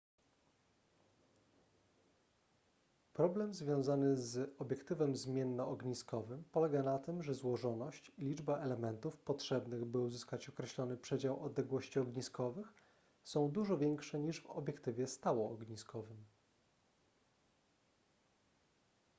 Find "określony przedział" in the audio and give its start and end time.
10.49-11.43